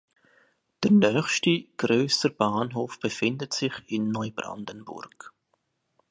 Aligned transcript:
Der 0.81 0.89
nächste 0.89 1.61
größere 1.77 2.31
Bahnhof 2.31 2.99
befindet 2.99 3.53
sich 3.53 3.73
in 3.85 4.09
Neubrandenburg. 4.09 5.31